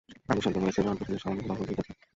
[0.31, 2.05] আলু সেদ্ধ করে ছিলে অল্প তেলে সামান্য লবণ দিয়ে ভেজে রাখুন।